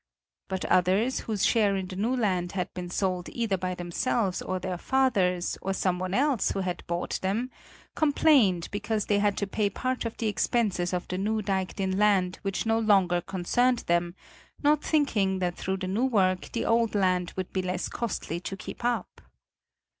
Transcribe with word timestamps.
But 0.47 0.65
others, 0.65 1.19
whose 1.19 1.45
shares 1.45 1.79
in 1.79 1.87
the 1.87 1.95
new 1.95 2.15
land 2.17 2.53
had 2.53 2.73
been 2.73 2.89
sold 2.89 3.29
either 3.29 3.55
by 3.55 3.75
themselves 3.75 4.41
or 4.41 4.57
their 4.59 4.79
fathers 4.79 5.59
or 5.61 5.73
someone 5.73 6.15
else 6.15 6.49
who 6.49 6.61
had 6.61 6.83
bought 6.87 7.19
them, 7.21 7.51
complained 7.93 8.67
because 8.71 9.05
they 9.05 9.19
had 9.19 9.37
to 9.37 9.45
pay 9.45 9.69
part 9.69 10.03
of 10.05 10.17
the 10.17 10.25
expenses 10.27 10.91
of 10.91 11.07
the 11.07 11.19
new 11.19 11.43
diked 11.43 11.79
in 11.79 11.99
land 11.99 12.39
which 12.41 12.65
no 12.65 12.79
longer 12.79 13.21
concerned 13.21 13.83
them, 13.85 14.15
not 14.63 14.83
thinking 14.83 15.37
that 15.37 15.55
through 15.55 15.77
the 15.77 15.87
new 15.87 16.05
work 16.05 16.51
the 16.51 16.65
old 16.65 16.95
lands 16.95 17.37
would 17.37 17.53
be 17.53 17.61
less 17.61 17.87
costly 17.87 18.39
to 18.39 18.57
keep 18.57 18.83
up. 18.83 19.21